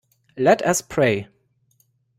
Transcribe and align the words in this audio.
Let 0.35 0.63
us 0.63 0.81
pray. 0.81 1.27